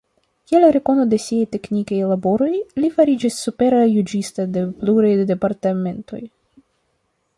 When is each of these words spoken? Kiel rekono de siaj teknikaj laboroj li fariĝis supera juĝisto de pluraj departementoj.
Kiel 0.51 0.63
rekono 0.75 1.03
de 1.09 1.17
siaj 1.25 1.49
teknikaj 1.55 1.99
laboroj 2.11 2.49
li 2.85 2.89
fariĝis 2.95 3.37
supera 3.49 3.83
juĝisto 3.93 4.47
de 4.57 4.67
pluraj 4.81 5.13
departementoj. 5.35 6.23